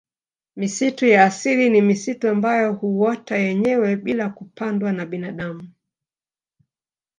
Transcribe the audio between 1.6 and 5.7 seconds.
ni misitu ambayo huota yenyewe bila kupandwa na binadamu